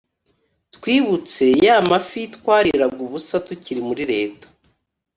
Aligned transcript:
twibutse 0.75 1.45
ya 1.65 1.77
mafi 1.89 2.21
twariraga 2.35 2.95
ubusa 3.05 3.35
tukiri 3.47 3.81
muri 3.89 4.03
leta 4.11 4.47